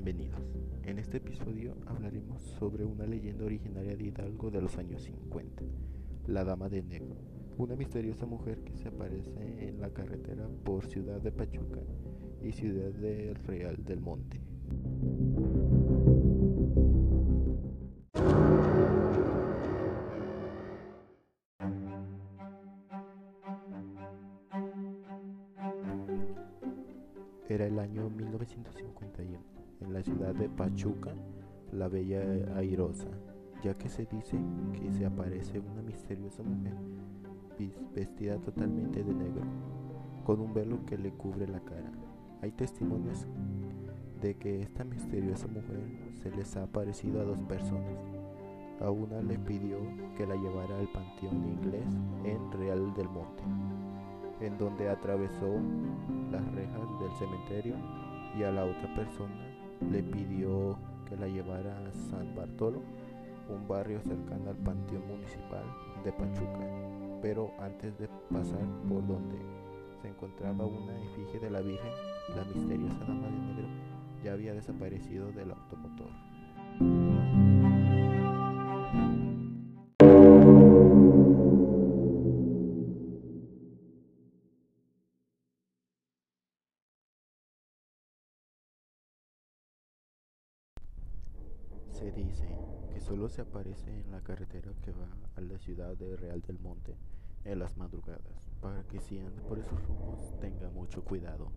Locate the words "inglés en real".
51.44-52.94